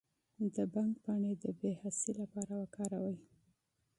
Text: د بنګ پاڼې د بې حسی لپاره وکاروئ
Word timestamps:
د 0.55 0.57
بنګ 0.73 0.91
پاڼې 1.03 1.33
د 1.43 1.45
بې 1.59 1.71
حسی 1.81 2.11
لپاره 2.21 2.53
وکاروئ 2.61 3.17